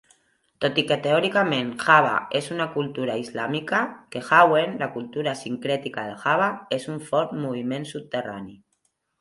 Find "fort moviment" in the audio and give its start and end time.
7.11-7.91